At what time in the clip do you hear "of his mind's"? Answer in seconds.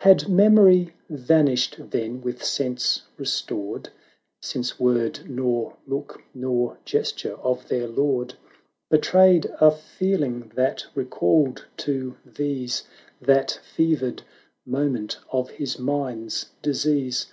15.30-16.46